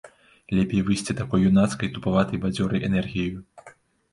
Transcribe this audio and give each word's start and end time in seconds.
Лепей 0.59 0.81
выйсці 0.87 1.15
такой 1.19 1.45
юнацкай, 1.49 1.91
тупаватай, 1.99 2.41
бадзёрай 2.47 2.81
энергіяю. 2.89 3.37